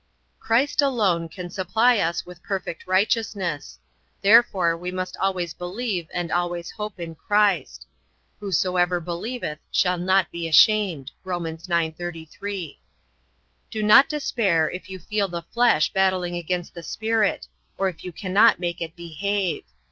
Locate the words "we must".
4.75-5.15